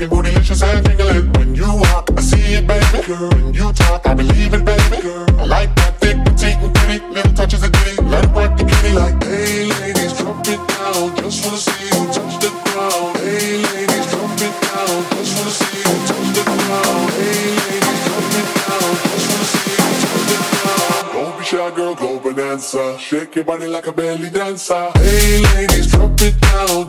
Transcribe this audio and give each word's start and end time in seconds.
Your 0.00 0.08
booty. 0.08 0.30
When 1.38 1.54
you 1.54 1.66
walk, 1.66 2.08
I 2.16 2.22
see 2.22 2.54
it, 2.54 2.66
baby. 2.66 3.06
Girl, 3.06 3.28
when 3.28 3.52
you 3.52 3.70
talk, 3.74 4.06
I 4.06 4.14
believe 4.14 4.54
it, 4.54 4.64
baby. 4.64 5.02
Girl, 5.02 5.26
I 5.38 5.44
like 5.44 5.74
that 5.76 6.00
thick, 6.00 6.16
petite, 6.24 6.56
and 6.56 6.74
pretty. 6.74 7.04
Little 7.12 7.34
touches 7.34 7.62
of 7.62 7.70
ditty. 7.70 8.00
Let 8.04 8.24
it 8.24 8.30
work 8.30 8.56
the 8.56 8.64
kitty 8.64 8.94
like, 8.94 9.22
hey, 9.22 9.68
ladies, 9.68 10.16
drop 10.16 10.40
it 10.48 10.56
down. 10.56 11.14
Just 11.16 11.44
wanna 11.44 11.58
see 11.58 11.84
you 11.84 12.00
touch 12.16 12.40
the 12.40 12.48
ground. 12.48 13.16
Hey, 13.18 13.60
ladies, 13.60 14.06
drop 14.08 14.40
it 14.40 14.54
down. 14.64 15.04
Just 15.20 15.36
wanna 15.36 15.52
see 15.60 15.84
you 15.84 15.92
touch 16.08 16.28
the 16.32 16.42
ground. 16.48 17.10
Hey, 17.20 17.60
ladies, 17.60 18.00
drop 18.08 18.32
it 18.40 18.48
down. 18.56 18.88
Just 19.04 19.26
wanna 19.28 19.52
see 19.52 19.68
you 19.68 19.84
touch 20.00 20.24
the 20.30 20.36
ground. 20.48 21.12
Don't 21.12 21.36
be 21.36 21.44
shy, 21.44 21.70
girl, 21.76 21.94
go 21.94 22.18
bonanza. 22.20 22.96
Shake 22.98 23.34
your 23.36 23.44
body 23.44 23.66
like 23.66 23.86
a 23.86 23.92
belly 23.92 24.30
dancer. 24.30 24.92
Hey, 24.96 25.44
ladies, 25.54 25.92
drop 25.92 26.18
it 26.22 26.40
down. 26.40 26.88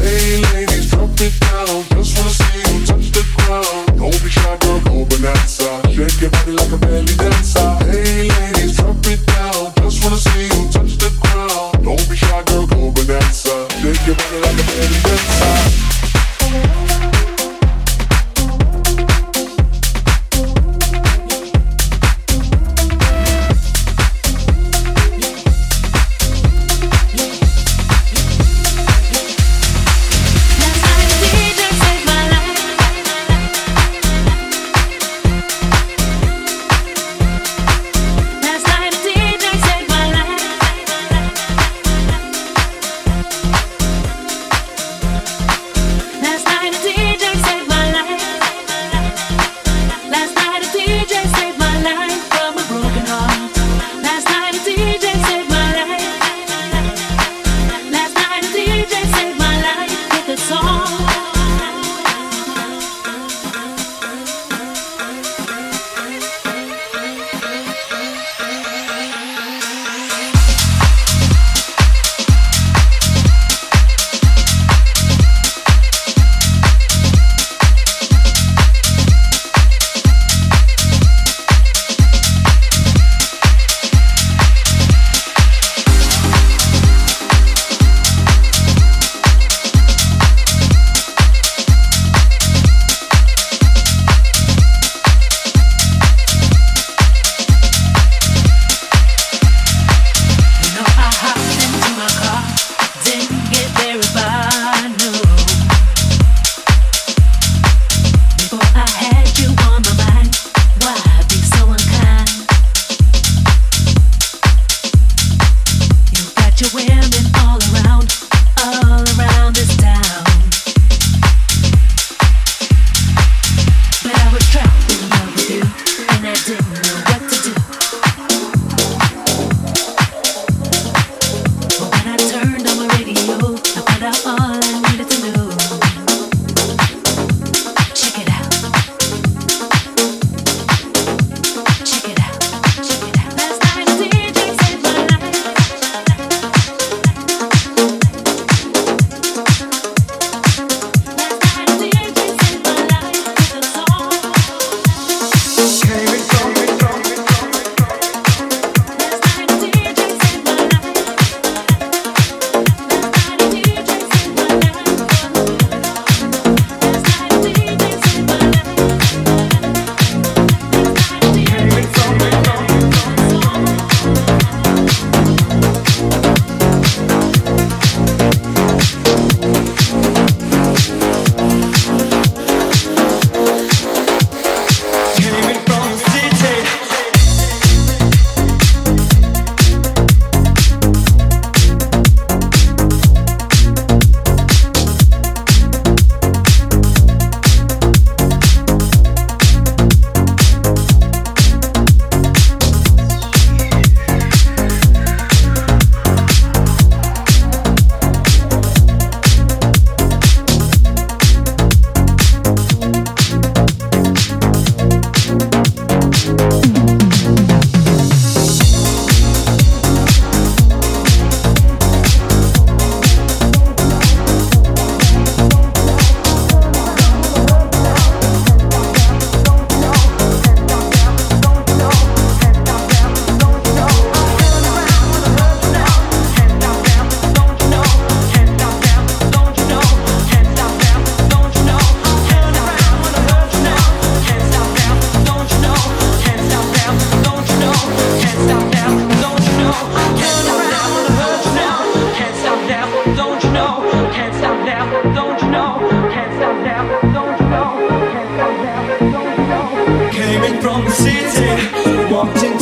walked 262.23 262.43
into 262.43 262.60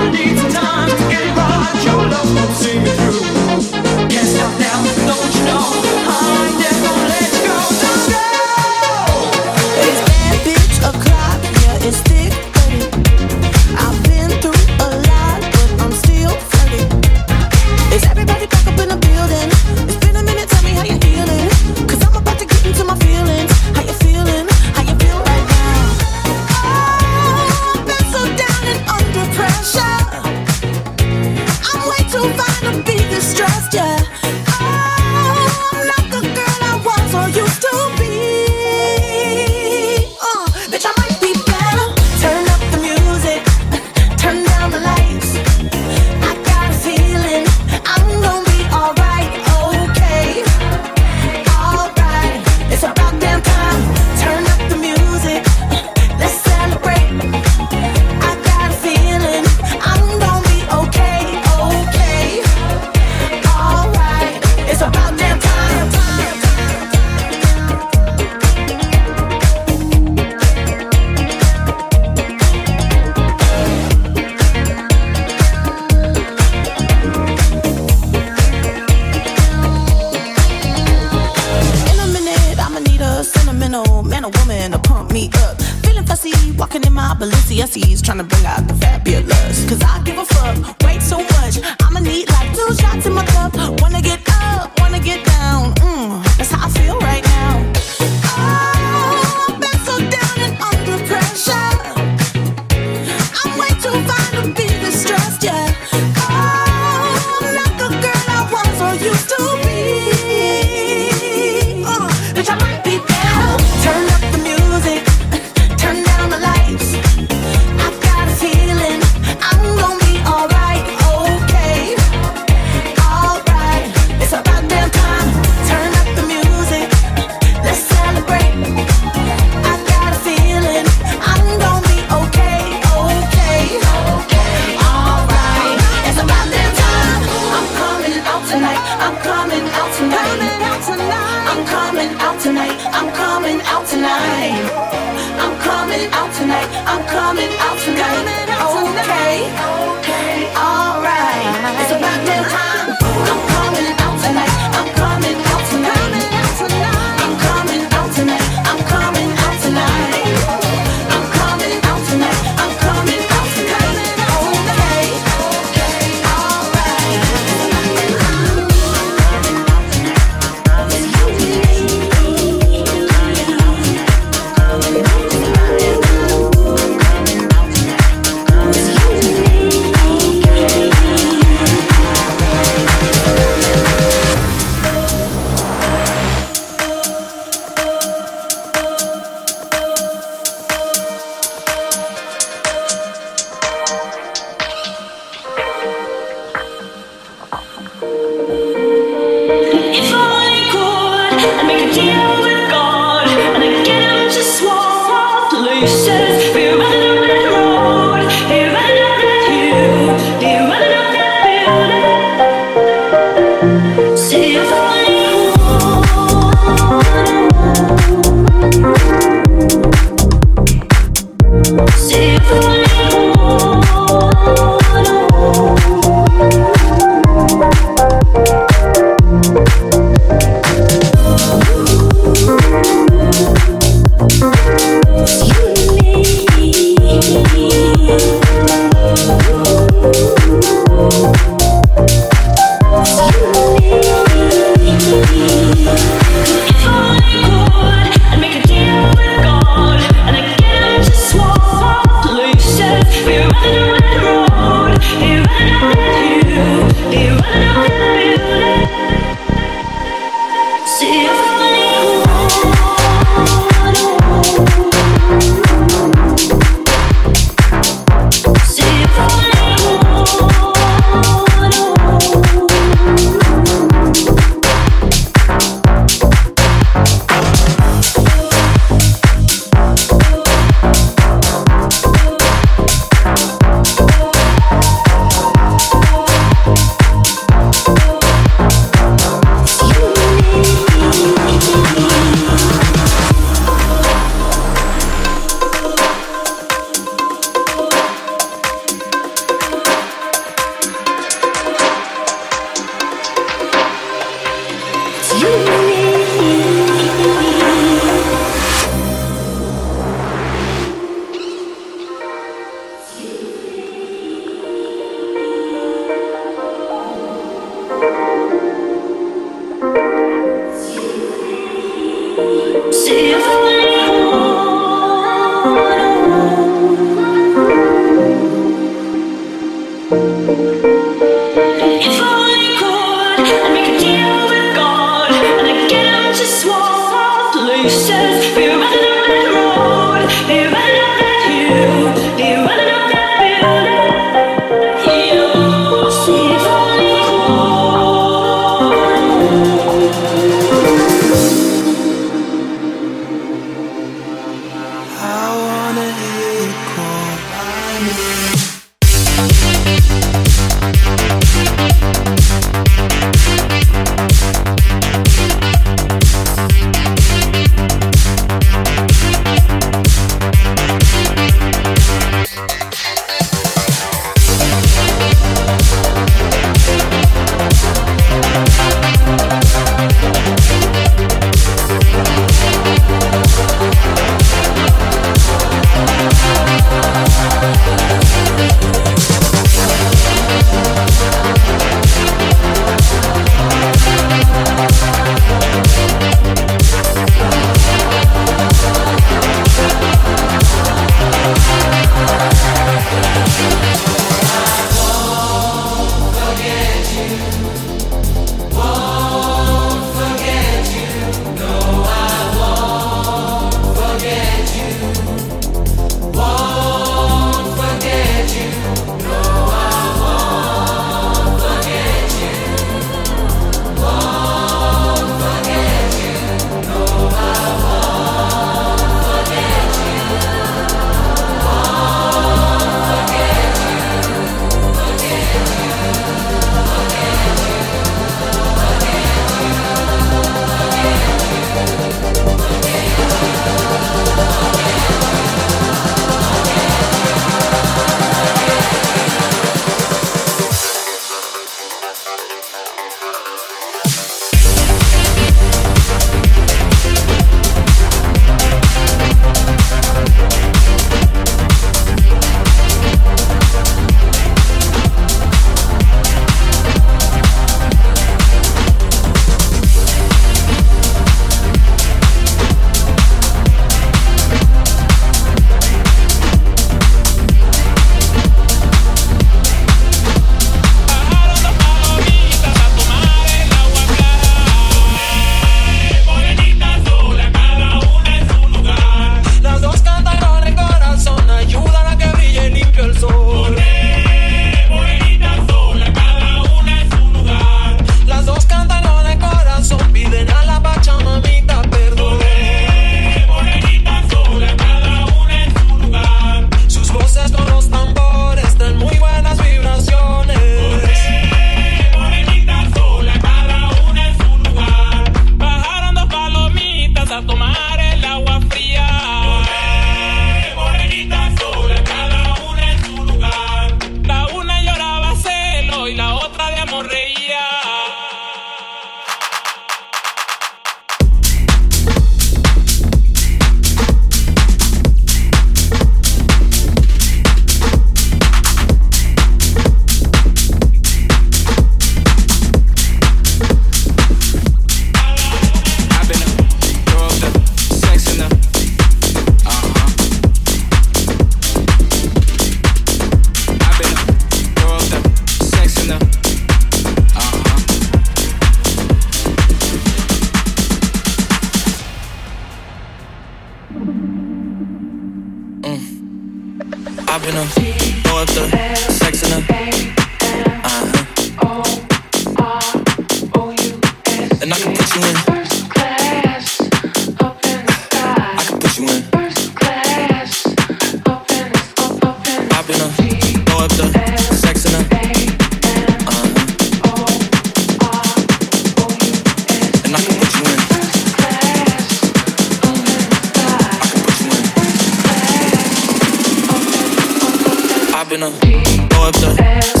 been 598.31 598.43
a. 598.43 598.49
Throw 598.49 599.23
up 599.23 599.33
the. 599.33 600.00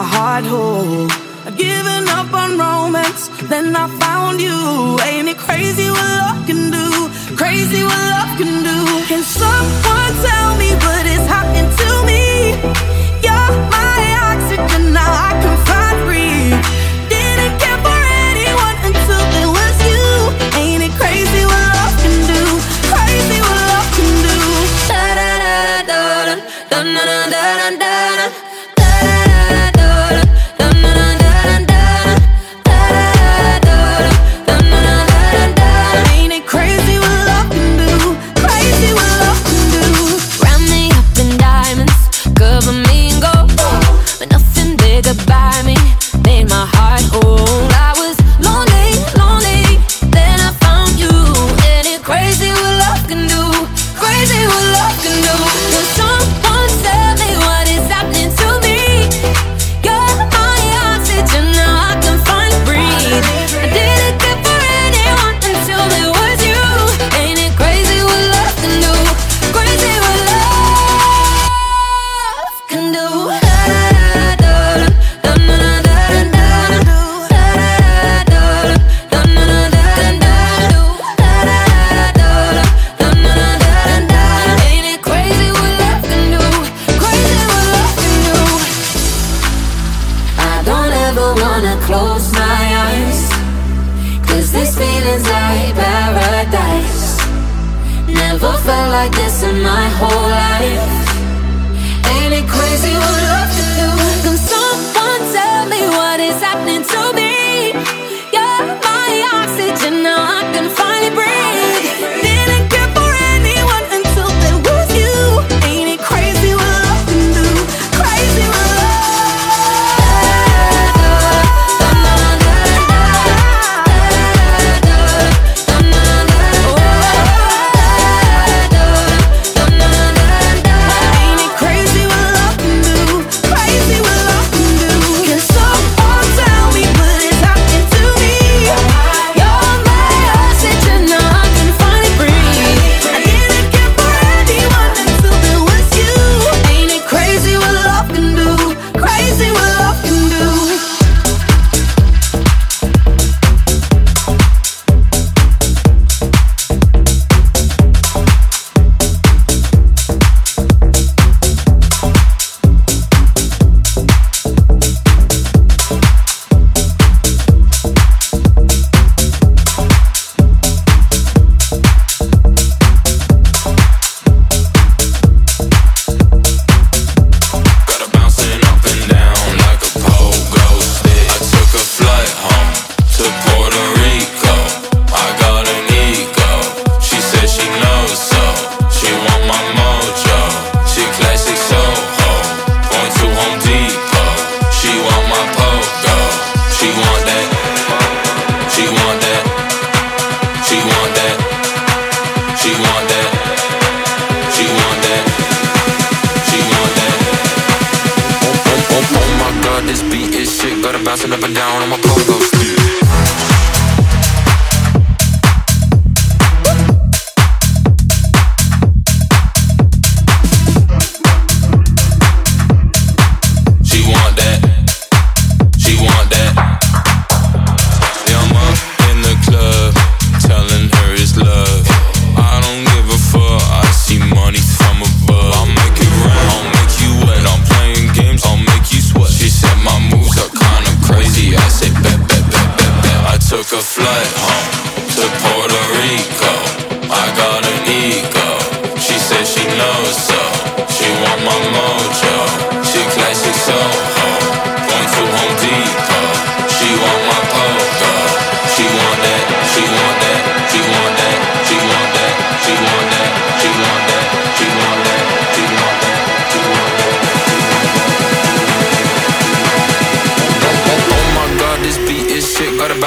My 0.00 0.06
heart 0.06 0.44
whole. 0.46 1.09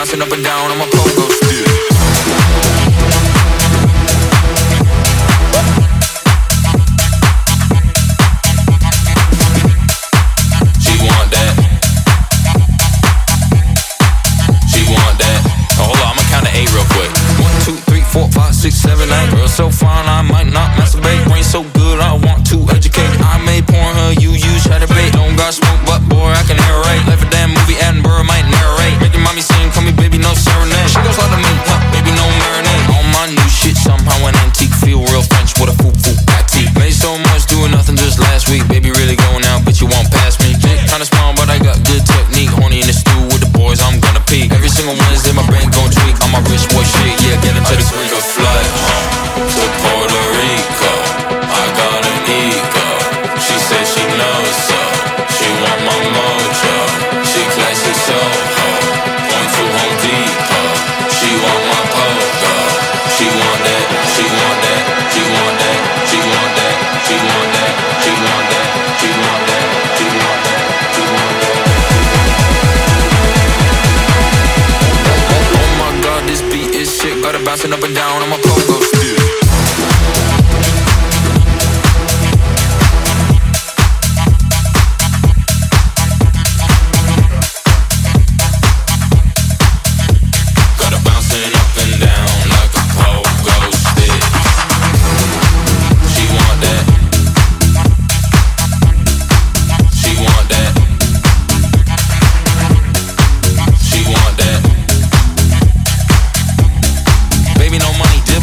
Bouncing 0.03 0.21
up 0.21 0.33
and 0.33 0.43
down 0.43 0.69
on 0.69 0.77
my 0.77 0.92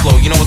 You 0.00 0.30
know 0.30 0.39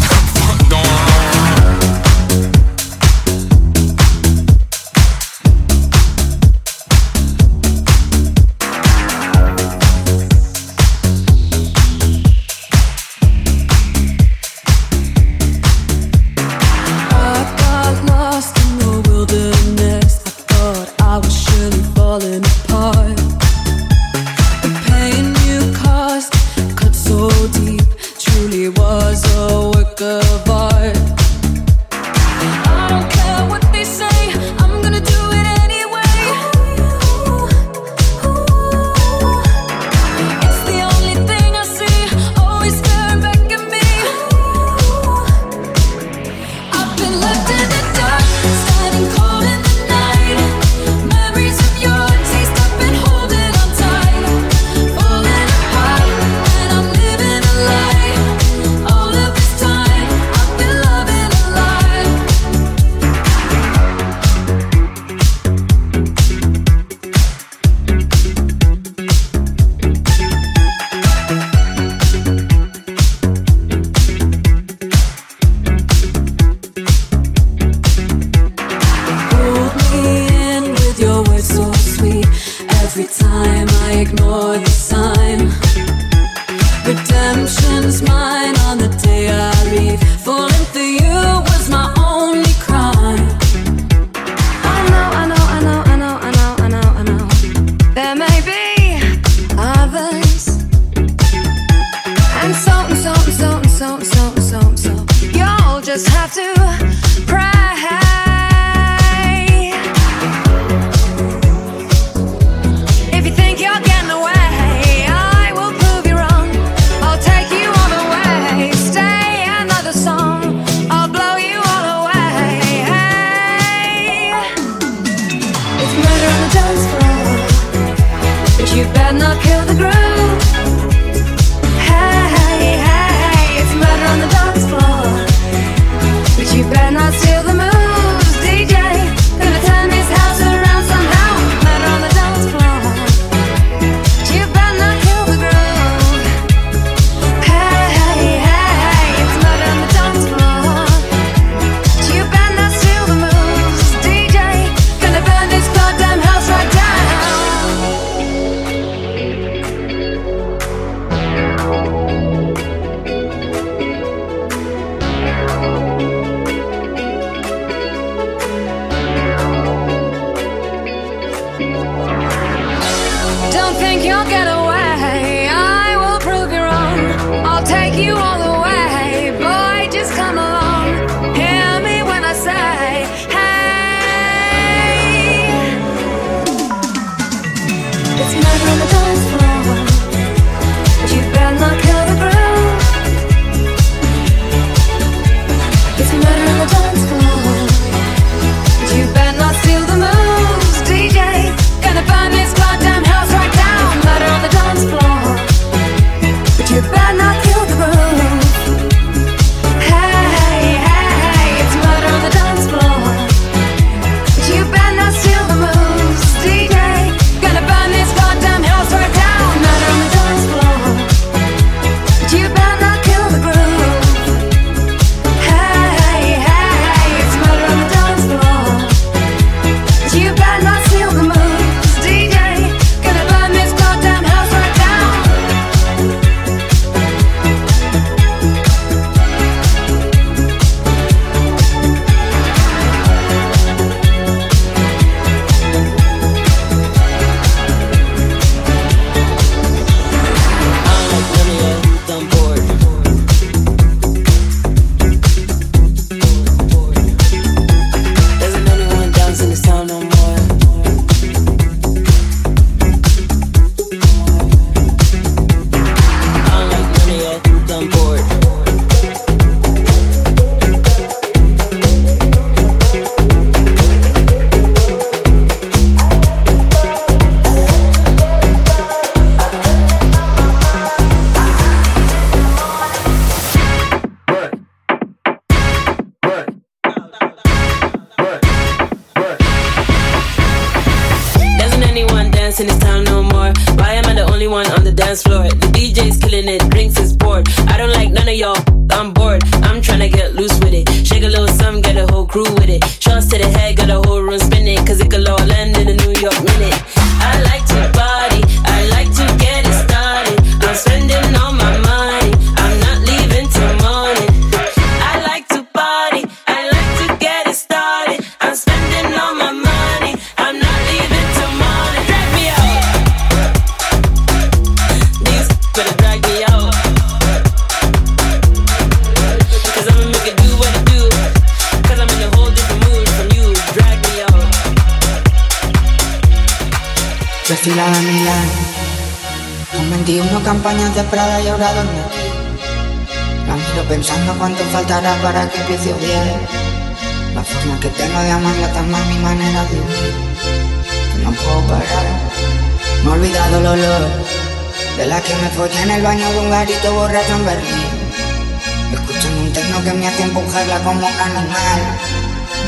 escuchando 358.91 359.41
un 359.41 359.53
techno 359.53 359.83
que 359.83 359.93
me 359.93 360.07
hace 360.07 360.23
empujarla 360.23 360.79
como 360.79 361.05
un 361.05 361.13
animal. 361.13 361.81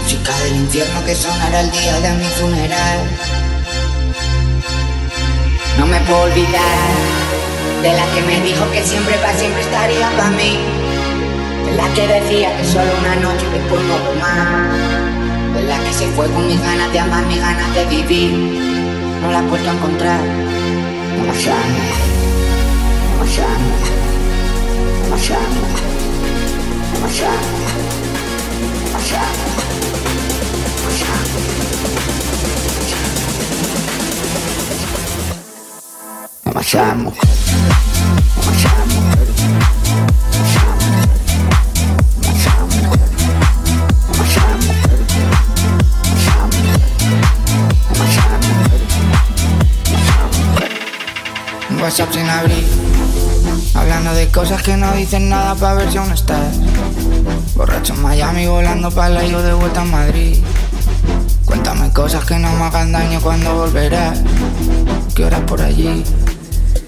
Música 0.04 0.38
del 0.43 0.58
infierno 0.58 1.04
que 1.04 1.16
sonará 1.16 1.62
el 1.62 1.72
día 1.72 2.00
de 2.00 2.12
mi 2.12 2.26
funeral. 2.26 3.00
No 5.80 5.88
me 5.88 6.00
puedo 6.02 6.22
olvidar 6.22 6.89
de 7.82 7.93
la 7.93 8.06
que 8.14 8.22
me 8.22 8.39
dijo 8.41 8.70
que 8.72 8.84
siempre 8.84 9.16
para 9.16 9.34
siempre 9.34 9.62
estaría 9.62 10.12
para 10.12 10.30
mí. 10.30 10.60
De 11.66 11.72
la 11.76 11.88
que 11.96 12.08
decía 12.08 12.56
que 12.56 12.66
solo 12.66 12.91
una 13.00 13.16
noche 13.16 13.48
y 13.50 13.58
después 13.58 13.82
no 13.82 13.98
más. 14.22 15.56
De 15.56 15.64
la 15.64 15.80
que 15.80 15.91
se 15.91 16.08
fue 16.10 16.28
con 16.30 16.48
mis 16.48 16.62
ganas 16.62 16.91
de 16.93 17.00
amar, 17.00 17.26
mis 17.26 17.39
ganas 17.39 17.74
de 17.74 17.86
vivir. 17.86 18.32
No 19.24 19.32
la 19.32 19.39
he 19.39 19.41
vuelto 19.41 19.70
a 19.72 19.74
encontrar. 19.74 20.22
No 21.18 21.34
me 21.34 21.34
llame, 21.34 21.86
no 23.18 23.24
me 23.24 23.32
llame. 23.32 24.05
WhatsApp 51.86 52.13
sin 52.13 52.28
abrir 52.28 52.85
Hablando 53.86 54.16
de 54.16 54.28
cosas 54.30 54.64
que 54.64 54.76
no 54.78 54.92
dicen 54.94 55.30
nada 55.30 55.54
para 55.54 55.76
ver 55.76 55.92
si 55.92 56.00
aún 56.00 56.12
estás. 56.12 56.56
Borracho 57.54 57.94
en 57.94 58.02
Miami 58.02 58.48
volando 58.48 58.90
para 58.90 59.10
la 59.10 59.26
yo 59.26 59.44
de 59.44 59.54
vuelta 59.54 59.82
a 59.82 59.86
Madrid. 59.86 60.44
Cuéntame 61.46 61.94
cosas 61.94 62.26
que 62.26 62.40
no 62.40 62.52
me 62.54 62.64
hagan 62.64 62.92
daño 62.92 63.22
cuando 63.22 63.54
volverás. 63.54 64.22
¿Qué 65.14 65.24
horas 65.24 65.42
por 65.42 65.62
allí? 65.62 66.04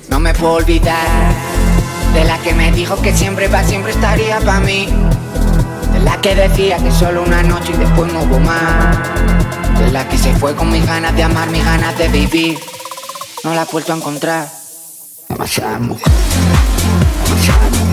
No 0.10 0.20
me 0.20 0.34
puedo 0.34 0.54
olvidar 0.54 1.36
de 2.16 2.24
la 2.24 2.40
que 2.40 2.56
me 2.56 2.72
dijo 2.72 3.00
que 3.00 3.16
siempre 3.16 3.48
pa' 3.48 3.64
siempre 3.64 3.92
estaría 3.92 4.40
pa' 4.40 4.60
mí. 4.60 4.90
De 5.94 6.00
la 6.00 6.20
que 6.20 6.34
decía 6.34 6.78
que 6.78 6.92
solo 6.92 7.22
una 7.22 7.44
noche 7.44 7.74
y 7.76 7.78
después 7.78 8.12
no 8.12 8.24
hubo 8.24 8.40
más. 8.40 8.98
De 9.78 9.92
la 9.92 10.10
que 10.10 10.18
se 10.18 10.34
fue 10.34 10.56
con 10.56 10.72
mis 10.72 10.84
ganas 10.84 11.16
de 11.16 11.22
amar, 11.22 11.48
mis 11.52 11.64
ganas 11.64 11.96
de 11.96 12.08
vivir. 12.08 12.60
No 13.44 13.54
la 13.54 13.62
he 13.62 13.66
vuelto 13.72 13.94
a 13.94 13.98
encontrar. 13.98 14.50
Demasiadas 15.30 15.80
mujeres. 15.80 16.37
Shine 17.48 17.87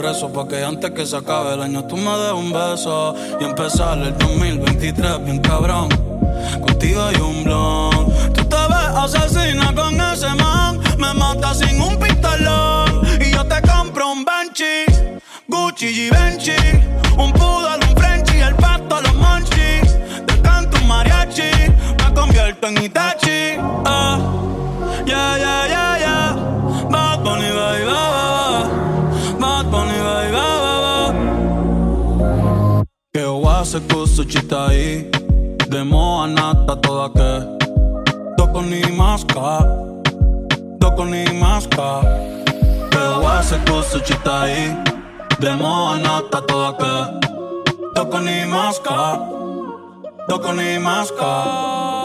rezo 0.00 0.32
Porque 0.32 0.64
antes 0.64 0.90
que 0.92 1.06
se 1.06 1.16
acabe 1.16 1.54
el 1.54 1.62
año 1.62 1.84
tú 1.84 1.96
me 1.96 2.10
des 2.18 2.32
un 2.32 2.52
beso. 2.52 3.14
Y 3.40 3.44
empezar 3.44 3.98
el 3.98 4.16
2023 4.16 5.24
bien 5.24 5.38
cabrón. 5.40 5.88
Contigo 6.60 7.02
hay 7.02 7.16
un 7.16 7.44
blon. 7.44 8.06
Tú 8.32 8.44
te 8.44 8.56
ves 8.56 8.90
asesina 8.96 9.74
con 9.74 10.00
ese 10.00 10.28
man. 10.34 10.80
Me 10.98 11.12
mata 11.14 11.54
sin 11.54 11.80
un 11.80 11.98
pistolón. 11.98 13.06
Y 13.20 13.32
yo 13.32 13.44
te 13.46 13.60
compro 13.62 14.12
un 14.12 14.24
Benchi 14.24 14.84
Gucci 15.46 15.86
y 15.86 16.10
Benchi 16.10 16.52
Un 17.18 17.32
poodle, 17.32 17.76
un 17.88 17.96
Frenchy 17.96 18.40
El 18.40 18.54
pato, 18.54 19.00
los 19.00 19.14
monchis 19.14 19.96
Te 20.26 20.40
canto 20.42 20.78
un 20.78 20.88
mariachi. 20.88 21.50
Me 21.98 22.14
convierto 22.14 22.68
en 22.68 22.84
Itachi 22.84 23.19
Que 33.70 33.76
wase 33.76 33.88
kusu 33.88 34.24
chitai 34.24 35.06
Demo 35.68 36.22
anata 36.24 36.74
toda 36.82 37.08
que. 37.08 37.30
Doko 38.36 38.62
ni 38.62 38.82
maska 38.98 39.62
Doko 40.80 41.04
ni 41.04 41.24
maska 41.38 42.02
Que 42.90 43.02
wase 43.22 43.58
kusu 43.66 44.00
chitai 44.00 44.74
Demo 45.38 45.92
anata 45.92 46.40
toda 46.48 46.72
que. 46.80 46.94
Doko 47.94 48.18
ni 48.18 48.44
maska 48.44 49.20
Doko 50.28 50.52
ni 50.52 50.78
maska 50.80 51.99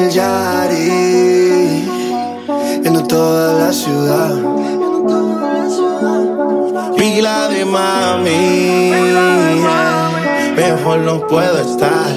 el 0.00 0.10
Yari, 0.10 1.88
en 2.84 3.08
toda 3.08 3.52
la 3.60 3.72
ciudad. 3.72 4.34
Pila 6.96 7.48
de 7.48 7.64
mami, 7.64 8.92
mejor 10.56 10.98
no 11.00 11.26
puedo 11.26 11.58
estar. 11.60 12.09